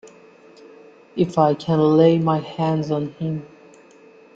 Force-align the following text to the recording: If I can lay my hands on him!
If 1.15 1.37
I 1.37 1.53
can 1.53 1.77
lay 1.95 2.17
my 2.17 2.39
hands 2.39 2.89
on 2.89 3.09
him! 3.19 3.45